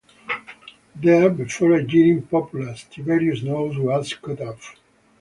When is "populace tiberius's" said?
2.23-3.43